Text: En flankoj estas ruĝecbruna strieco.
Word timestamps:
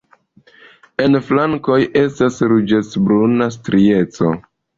En 1.03 1.17
flankoj 1.27 1.77
estas 2.01 2.41
ruĝecbruna 2.53 3.51
strieco. 3.59 4.33